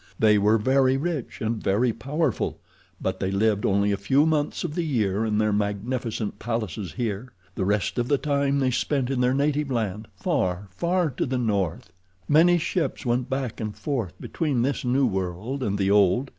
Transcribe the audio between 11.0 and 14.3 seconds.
to the north. "Many ships went back and forth